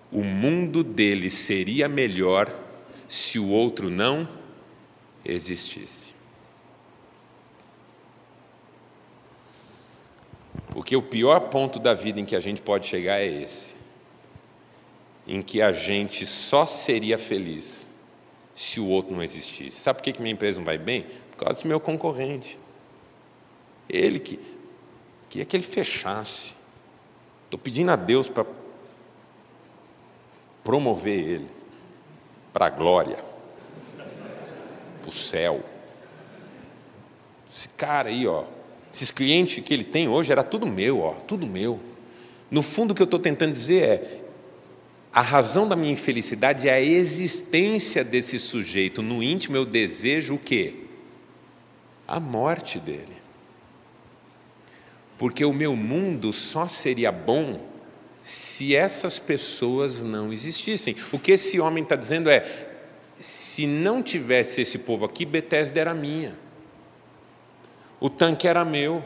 [0.08, 2.48] o mundo dele seria melhor
[3.08, 4.28] se o outro não
[5.24, 6.14] existisse.
[10.70, 13.74] Porque o pior ponto da vida em que a gente pode chegar é esse,
[15.26, 17.88] em que a gente só seria feliz
[18.54, 19.80] se o outro não existisse.
[19.80, 21.04] Sabe por que minha empresa não vai bem?
[21.32, 22.56] Por causa do meu concorrente.
[23.88, 24.51] Ele que
[25.32, 26.54] Queria que ele fechasse.
[27.46, 28.44] Estou pedindo a Deus para
[30.62, 31.48] promover ele
[32.52, 33.16] para a glória,
[35.00, 35.64] para o céu.
[37.56, 38.44] Esse cara aí, ó,
[38.92, 41.80] esses clientes que ele tem hoje era tudo meu, ó, tudo meu.
[42.50, 44.20] No fundo, o que eu estou tentando dizer é:
[45.10, 49.00] a razão da minha infelicidade é a existência desse sujeito.
[49.00, 50.74] No íntimo, eu desejo o quê?
[52.06, 53.21] A morte dele
[55.22, 57.60] porque o meu mundo só seria bom
[58.20, 60.96] se essas pessoas não existissem.
[61.12, 62.44] O que esse homem está dizendo é:
[63.20, 66.34] se não tivesse esse povo aqui, Bethesda era minha,
[68.00, 69.00] o tanque era meu,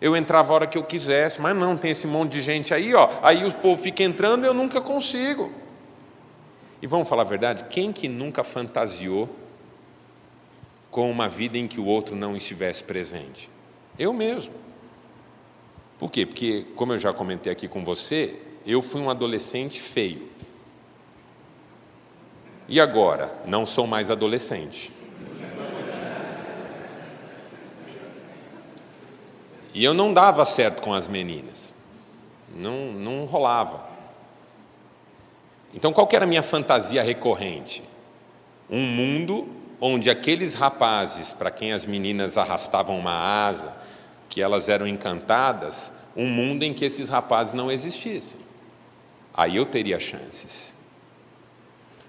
[0.00, 2.94] eu entrava a hora que eu quisesse, mas não, tem esse monte de gente aí,
[2.94, 5.52] ó, aí o povo fica entrando e eu nunca consigo.
[6.80, 9.28] E vamos falar a verdade: quem que nunca fantasiou
[10.90, 13.50] com uma vida em que o outro não estivesse presente?
[13.98, 14.64] Eu mesmo.
[15.98, 16.26] Por quê?
[16.26, 20.28] Porque, como eu já comentei aqui com você, eu fui um adolescente feio.
[22.68, 24.92] E agora, não sou mais adolescente.
[29.72, 31.72] E eu não dava certo com as meninas.
[32.54, 33.88] Não, não rolava.
[35.74, 37.84] Então, qual era a minha fantasia recorrente?
[38.68, 39.46] Um mundo
[39.80, 43.76] onde aqueles rapazes, para quem as meninas arrastavam uma asa,
[44.28, 48.40] que elas eram encantadas, um mundo em que esses rapazes não existissem.
[49.34, 50.74] Aí eu teria chances.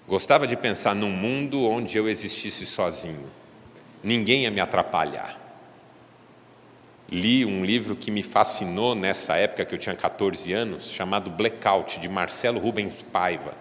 [0.08, 3.30] Gostava de pensar num mundo onde eu existisse sozinho.
[4.01, 5.38] Ninguém ia me atrapalhar.
[7.10, 11.99] Li um livro que me fascinou nessa época que eu tinha 14 anos, chamado Blackout,
[11.99, 13.53] de Marcelo Rubens Paiva.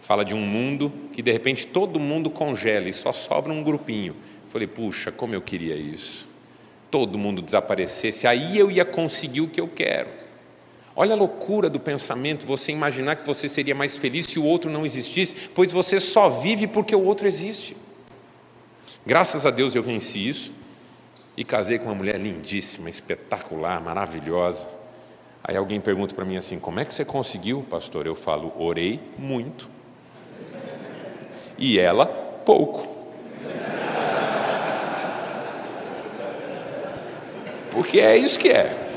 [0.00, 4.16] Fala de um mundo que de repente todo mundo congela e só sobra um grupinho.
[4.48, 6.29] Falei, puxa, como eu queria isso
[6.90, 10.08] todo mundo desaparecesse, aí eu ia conseguir o que eu quero.
[10.94, 14.70] Olha a loucura do pensamento, você imaginar que você seria mais feliz se o outro
[14.70, 17.76] não existisse, pois você só vive porque o outro existe.
[19.06, 20.52] Graças a Deus eu venci isso
[21.36, 24.68] e casei com uma mulher lindíssima, espetacular, maravilhosa.
[25.42, 28.06] Aí alguém pergunta para mim assim: como é que você conseguiu, pastor?
[28.06, 29.70] Eu falo: orei muito.
[31.56, 32.99] E ela, pouco.
[37.70, 38.88] Porque é isso que é.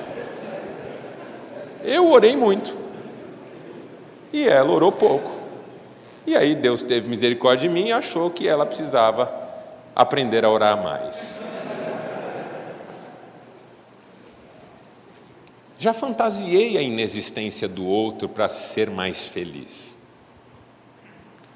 [1.84, 2.78] Eu orei muito.
[4.32, 5.32] E ela orou pouco.
[6.26, 9.32] E aí Deus teve misericórdia de mim e achou que ela precisava
[9.96, 11.42] aprender a orar mais.
[15.78, 19.98] Já fantasiei a inexistência do outro para ser mais feliz.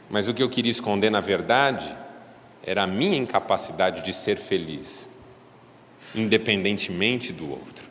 [0.09, 1.95] Mas o que eu queria esconder, na verdade,
[2.61, 5.09] era a minha incapacidade de ser feliz
[6.13, 7.87] independentemente do outro.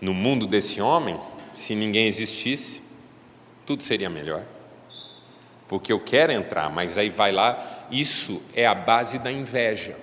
[0.00, 1.18] No mundo desse homem,
[1.54, 2.82] se ninguém existisse,
[3.66, 4.42] tudo seria melhor.
[5.66, 9.96] Porque eu quero entrar, mas aí vai lá, isso é a base da inveja.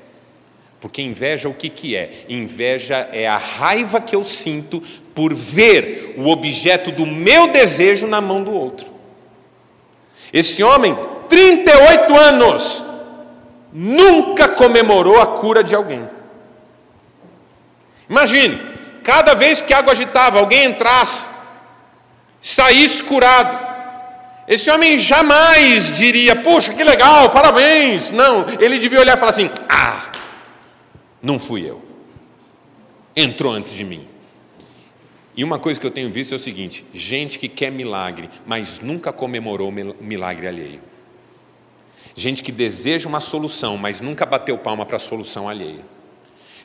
[0.80, 2.26] Porque inveja o que, que é?
[2.30, 4.82] Inveja é a raiva que eu sinto
[5.16, 8.92] por ver o objeto do meu desejo na mão do outro.
[10.32, 10.96] Esse homem,
[11.30, 12.84] 38 anos,
[13.72, 16.15] nunca comemorou a cura de alguém.
[18.10, 18.60] Imagine,
[19.04, 21.26] cada vez que a água agitava, alguém entrasse,
[22.42, 23.66] saísse curado.
[24.48, 28.12] Esse homem jamais diria, puxa, que legal, parabéns.
[28.12, 30.12] Não, ele devia olhar e falar assim: ah,
[31.22, 31.84] não fui eu.
[33.16, 34.08] Entrou antes de mim.
[35.36, 38.80] E uma coisa que eu tenho visto é o seguinte: gente que quer milagre, mas
[38.80, 40.82] nunca comemorou o milagre alheio.
[42.16, 45.84] Gente que deseja uma solução, mas nunca bateu palma para a solução alheia.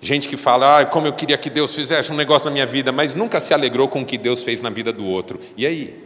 [0.00, 2.90] Gente que fala, ah, como eu queria que Deus fizesse um negócio na minha vida,
[2.90, 5.38] mas nunca se alegrou com o que Deus fez na vida do outro.
[5.56, 6.02] E aí?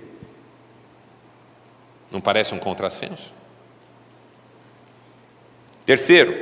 [2.11, 3.33] Não parece um contrassenso?
[5.87, 6.35] Terceiro,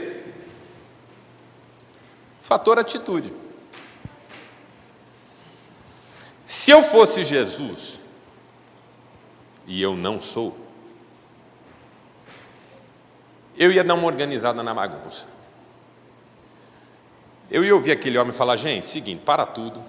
[2.43, 3.33] fator atitude.
[6.45, 8.01] Se eu fosse Jesus,
[9.67, 10.57] e eu não sou,
[13.57, 15.27] eu ia dar uma organizada na bagunça.
[17.53, 19.85] Eu ia ouvir aquele homem falar: gente, seguinte, para tudo.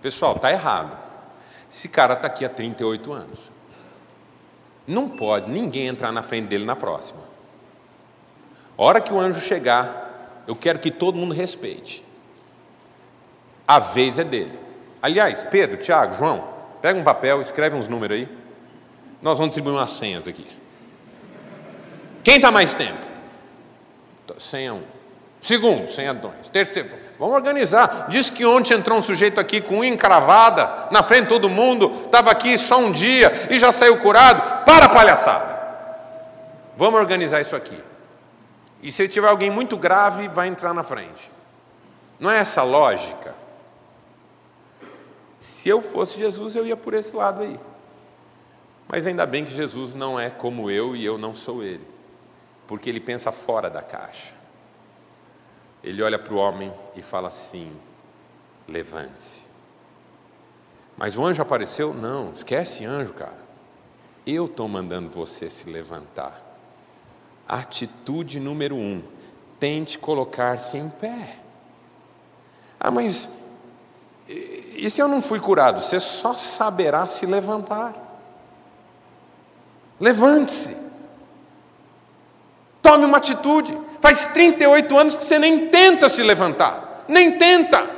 [0.00, 0.96] Pessoal, está errado.
[1.70, 3.40] Esse cara está aqui há 38 anos.
[4.86, 7.20] Não pode ninguém entrar na frente dele na próxima.
[8.78, 12.04] A hora que o anjo chegar, eu quero que todo mundo respeite.
[13.66, 14.58] A vez é dele.
[15.00, 16.48] Aliás, Pedro, Tiago, João,
[16.80, 18.28] pega um papel, escreve uns números aí.
[19.20, 20.46] Nós vamos distribuir umas senhas aqui.
[22.22, 23.00] Quem está mais tempo?
[24.38, 24.91] Senha um.
[25.42, 26.48] Segundo, senha dois.
[26.48, 26.88] Terceiro,
[27.18, 28.06] vamos organizar.
[28.08, 32.04] Diz que ontem entrou um sujeito aqui com unha encravada, na frente de todo mundo,
[32.04, 34.64] estava aqui só um dia e já saiu curado.
[34.64, 35.52] Para palhaçada.
[36.76, 37.82] Vamos organizar isso aqui.
[38.80, 41.28] E se tiver alguém muito grave, vai entrar na frente.
[42.20, 43.34] Não é essa lógica?
[45.40, 47.58] Se eu fosse Jesus, eu ia por esse lado aí.
[48.86, 51.86] Mas ainda bem que Jesus não é como eu e eu não sou ele,
[52.68, 54.41] porque ele pensa fora da caixa.
[55.82, 57.72] Ele olha para o homem e fala assim:
[58.68, 59.42] levante-se.
[60.96, 61.92] Mas o anjo apareceu?
[61.92, 63.42] Não, esquece anjo, cara.
[64.26, 66.40] Eu estou mandando você se levantar.
[67.48, 69.02] Atitude número um:
[69.58, 71.38] tente colocar-se em pé.
[72.78, 73.28] Ah, mas
[74.28, 75.80] e se eu não fui curado?
[75.80, 77.94] Você só saberá se levantar.
[80.00, 80.76] Levante-se.
[82.80, 83.78] Tome uma atitude.
[84.02, 87.04] Faz 38 anos que você nem tenta se levantar.
[87.06, 87.88] Nem tenta.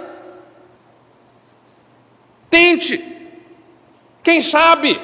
[2.50, 3.02] Tente.
[4.22, 5.00] Quem sabe?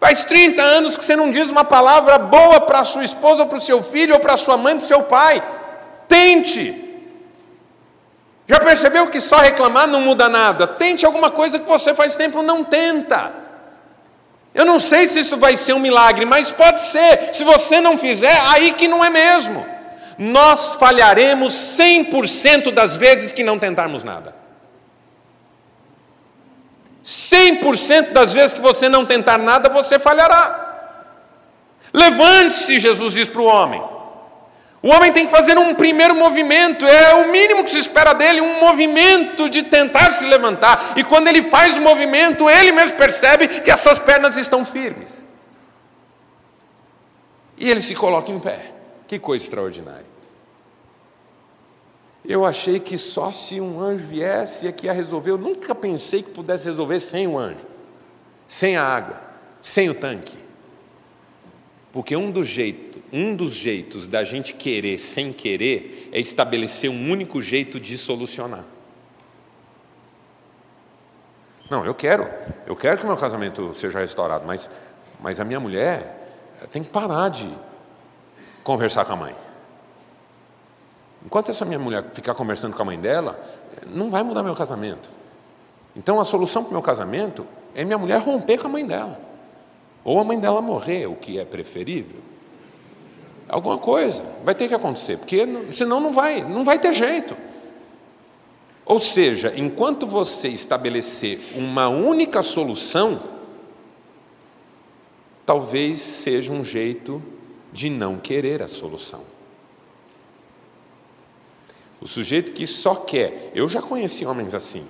[0.00, 3.58] Faz 30 anos que você não diz uma palavra boa para a sua esposa, para
[3.58, 5.42] o seu filho, ou para a sua mãe, para o seu pai.
[6.06, 6.78] Tente.
[8.46, 10.66] Já percebeu que só reclamar não muda nada?
[10.66, 13.41] Tente alguma coisa que você faz tempo não tenta.
[14.54, 17.34] Eu não sei se isso vai ser um milagre, mas pode ser.
[17.34, 19.66] Se você não fizer, aí que não é mesmo.
[20.18, 24.34] Nós falharemos 100% das vezes que não tentarmos nada.
[27.04, 30.62] 100% das vezes que você não tentar nada, você falhará.
[31.92, 33.82] Levante-se, Jesus diz para o homem.
[34.82, 38.40] O homem tem que fazer um primeiro movimento, é o mínimo que se espera dele,
[38.40, 40.94] um movimento de tentar se levantar.
[40.96, 45.24] E quando ele faz o movimento, ele mesmo percebe que as suas pernas estão firmes.
[47.56, 48.72] E ele se coloca em pé.
[49.06, 50.12] Que coisa extraordinária.
[52.24, 56.30] Eu achei que só se um anjo viesse aqui a resolver, eu nunca pensei que
[56.30, 57.66] pudesse resolver sem o anjo,
[58.48, 59.20] sem a água,
[59.60, 60.36] sem o tanque.
[61.92, 67.10] Porque um dos jeitos um dos jeitos da gente querer sem querer é estabelecer um
[67.10, 68.64] único jeito de solucionar.
[71.68, 72.28] Não, eu quero,
[72.66, 74.68] eu quero que meu casamento seja restaurado, mas,
[75.20, 76.18] mas a minha mulher
[76.70, 77.50] tem que parar de
[78.64, 79.36] conversar com a mãe.
[81.24, 83.40] Enquanto essa minha mulher ficar conversando com a mãe dela,
[83.86, 85.08] não vai mudar meu casamento.
[85.94, 89.20] Então a solução para o meu casamento é minha mulher romper com a mãe dela.
[90.04, 92.31] Ou a mãe dela morrer, o que é preferível.
[93.48, 97.36] Alguma coisa vai ter que acontecer, porque senão não vai, não vai ter jeito.
[98.84, 103.20] Ou seja, enquanto você estabelecer uma única solução,
[105.44, 107.22] talvez seja um jeito
[107.72, 109.22] de não querer a solução.
[112.00, 114.86] O sujeito que só quer, eu já conheci homens assim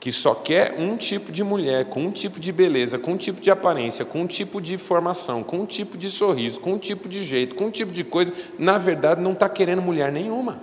[0.00, 3.40] que só quer um tipo de mulher, com um tipo de beleza, com um tipo
[3.40, 7.08] de aparência, com um tipo de formação, com um tipo de sorriso, com um tipo
[7.08, 10.62] de jeito, com um tipo de coisa, na verdade não está querendo mulher nenhuma.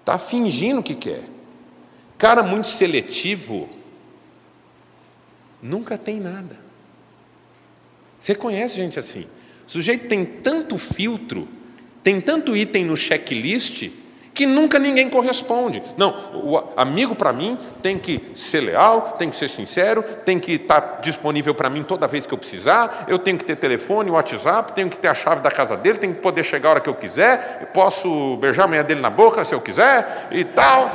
[0.00, 1.24] Está fingindo que quer.
[2.18, 3.68] Cara muito seletivo
[5.62, 6.58] nunca tem nada.
[8.18, 9.26] Você conhece gente assim?
[9.66, 11.48] O sujeito tem tanto filtro,
[12.02, 13.90] tem tanto item no checklist,
[14.40, 15.82] que nunca ninguém corresponde.
[15.98, 20.52] Não, o amigo para mim tem que ser leal, tem que ser sincero, tem que
[20.52, 24.72] estar disponível para mim toda vez que eu precisar, eu tenho que ter telefone, WhatsApp,
[24.72, 26.88] tenho que ter a chave da casa dele, tenho que poder chegar a hora que
[26.88, 30.86] eu quiser, eu posso beijar a manhã dele na boca se eu quiser e tal.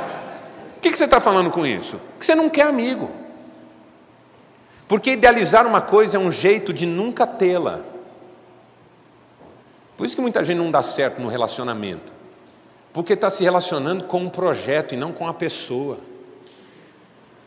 [0.76, 2.00] O que, que você está falando com isso?
[2.18, 3.08] Que você não quer amigo.
[4.88, 7.82] Porque idealizar uma coisa é um jeito de nunca tê-la.
[9.96, 12.15] Por isso que muita gente não dá certo no relacionamento.
[12.96, 15.98] Porque está se relacionando com um projeto e não com a pessoa.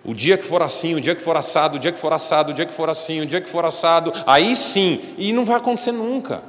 [0.05, 2.51] O dia que for assim, o dia que for assado, o dia que for assado,
[2.51, 5.55] o dia que for assim, o dia que for assado, aí sim, e não vai
[5.55, 6.43] acontecer nunca.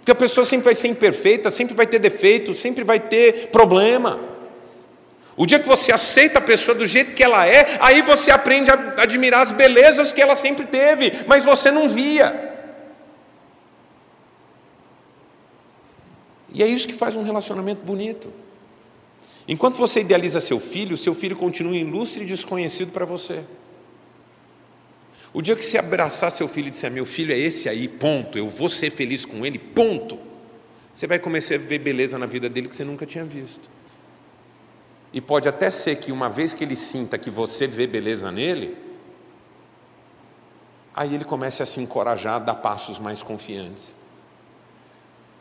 [0.00, 4.20] Porque a pessoa sempre vai ser imperfeita, sempre vai ter defeito, sempre vai ter problema.
[5.34, 8.70] O dia que você aceita a pessoa do jeito que ela é, aí você aprende
[8.70, 12.47] a admirar as belezas que ela sempre teve, mas você não via.
[16.58, 18.32] E é isso que faz um relacionamento bonito.
[19.46, 23.44] Enquanto você idealiza seu filho, seu filho continua ilustre e desconhecido para você.
[25.32, 28.36] O dia que você abraçar seu filho e disser, meu filho é esse aí, ponto,
[28.36, 30.18] eu vou ser feliz com ele, ponto,
[30.92, 33.70] você vai começar a ver beleza na vida dele que você nunca tinha visto.
[35.12, 38.76] E pode até ser que uma vez que ele sinta que você vê beleza nele,
[40.92, 43.94] aí ele comece a se encorajar a dar passos mais confiantes.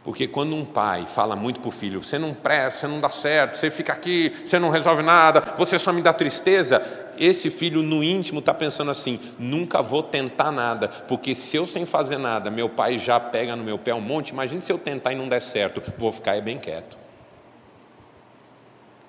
[0.08, 3.10] Porque quando um pai fala muito para o filho, você não presta, você não dá
[3.10, 6.82] certo, você fica aqui, você não resolve nada, você só me dá tristeza,
[7.20, 11.86] esse filho no íntimo está pensando assim: nunca vou tentar nada, porque se eu sem
[11.86, 15.12] fazer nada, meu pai já pega no meu pé um monte, imagine se eu tentar
[15.12, 16.98] e não der certo, vou ficar bem quieto.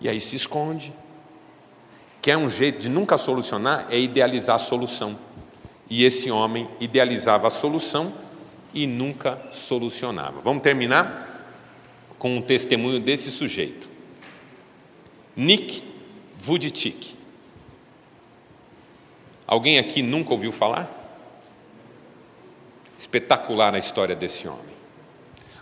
[0.00, 0.92] E aí se esconde.
[2.20, 3.86] Quer um jeito de nunca solucionar?
[3.88, 5.16] É idealizar a solução.
[5.88, 8.12] E esse homem idealizava a solução
[8.72, 10.40] e nunca solucionava.
[10.40, 11.28] Vamos terminar
[12.18, 13.88] com um testemunho desse sujeito.
[15.36, 15.82] Nick
[16.38, 17.14] Vujicic.
[19.46, 20.90] Alguém aqui nunca ouviu falar?
[22.98, 24.76] Espetacular a história desse homem.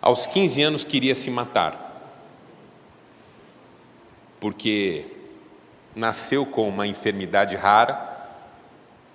[0.00, 1.84] Aos 15 anos queria se matar.
[4.40, 5.06] Porque
[5.94, 8.14] nasceu com uma enfermidade rara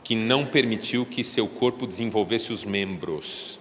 [0.03, 3.59] que não permitiu que seu corpo desenvolvesse os membros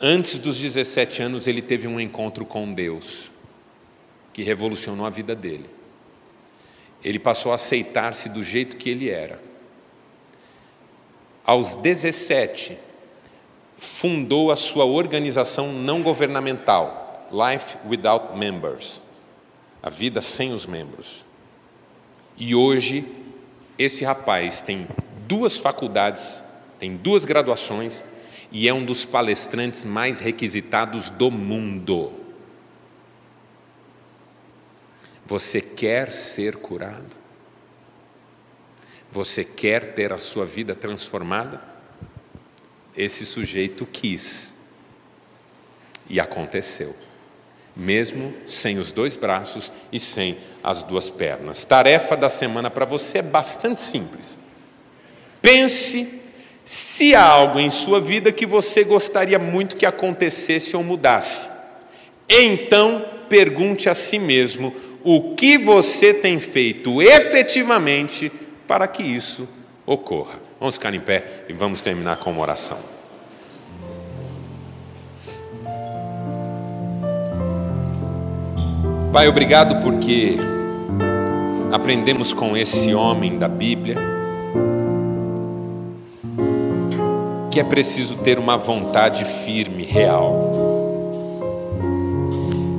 [0.00, 3.30] Antes dos 17 anos, ele teve um encontro com Deus,
[4.32, 5.68] que revolucionou a vida dele.
[7.02, 9.40] Ele passou a aceitar-se do jeito que ele era.
[11.44, 12.76] Aos 17,
[13.76, 19.02] fundou a sua organização não governamental, Life Without Members
[19.86, 21.24] a vida sem os membros.
[22.36, 23.06] E hoje,
[23.78, 24.88] esse rapaz tem
[25.28, 26.42] duas faculdades,
[26.80, 28.04] tem duas graduações
[28.50, 32.12] e é um dos palestrantes mais requisitados do mundo.
[35.26, 37.16] Você quer ser curado?
[39.10, 41.60] Você quer ter a sua vida transformada?
[42.96, 44.54] Esse sujeito quis.
[46.08, 46.94] E aconteceu.
[47.74, 51.64] Mesmo sem os dois braços e sem as duas pernas.
[51.64, 54.38] Tarefa da semana para você é bastante simples.
[55.42, 56.25] Pense
[56.66, 61.48] se há algo em sua vida que você gostaria muito que acontecesse ou mudasse,
[62.28, 68.32] então pergunte a si mesmo o que você tem feito efetivamente
[68.66, 69.48] para que isso
[69.86, 70.40] ocorra.
[70.58, 72.78] Vamos ficar em pé e vamos terminar com uma oração.
[79.12, 80.34] Pai, obrigado porque
[81.70, 84.15] aprendemos com esse homem da Bíblia
[87.56, 90.52] que é preciso ter uma vontade firme, real.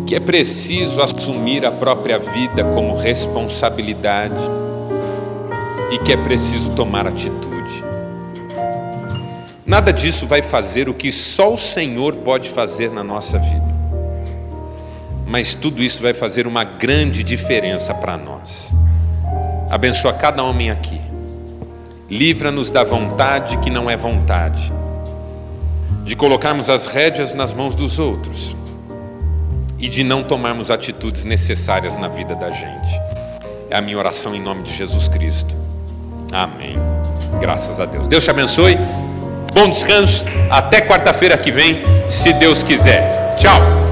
[0.05, 4.35] Que é preciso assumir a própria vida como responsabilidade
[5.91, 7.83] e que é preciso tomar atitude.
[9.65, 13.75] Nada disso vai fazer o que só o Senhor pode fazer na nossa vida.
[15.25, 18.75] Mas tudo isso vai fazer uma grande diferença para nós.
[19.71, 21.06] Abençoa cada homem aqui
[22.09, 24.71] Livra-nos da vontade que não é vontade,
[26.03, 28.55] de colocarmos as rédeas nas mãos dos outros
[29.77, 33.01] e de não tomarmos atitudes necessárias na vida da gente.
[33.69, 35.55] É a minha oração em nome de Jesus Cristo.
[36.31, 36.77] Amém.
[37.39, 38.07] Graças a Deus.
[38.07, 38.77] Deus te abençoe.
[39.53, 40.23] Bom descanso.
[40.49, 43.35] Até quarta-feira que vem, se Deus quiser.
[43.37, 43.86] Tchau.